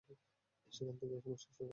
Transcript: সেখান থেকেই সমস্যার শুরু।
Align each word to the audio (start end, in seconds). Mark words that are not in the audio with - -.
সেখান 0.71 0.95
থেকেই 0.99 1.21
সমস্যার 1.21 1.53
শুরু। 1.55 1.69